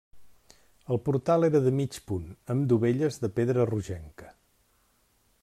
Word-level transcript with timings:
El 0.95 0.99
portal 1.09 1.45
era 1.49 1.61
de 1.65 1.73
mig 1.81 1.99
punt, 2.11 2.25
amb 2.55 2.67
dovelles 2.73 3.21
de 3.27 3.31
pedra 3.37 3.69
rogenca. 3.75 4.33